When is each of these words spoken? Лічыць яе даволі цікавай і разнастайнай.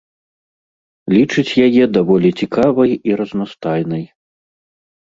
Лічыць 1.15 1.57
яе 1.67 1.83
даволі 1.99 2.29
цікавай 2.41 2.91
і 3.13 3.17
разнастайнай. 3.23 4.03